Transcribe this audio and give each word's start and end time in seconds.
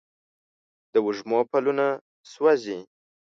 د 0.91 0.93
وږمو 1.05 1.39
پلونه 1.51 1.87
سوزي 2.31 2.79